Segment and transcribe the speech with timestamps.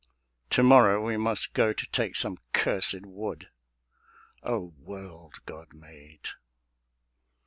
[0.49, 3.49] To morrow we must go To take some cursèd Wood....
[4.41, 6.29] O world God made!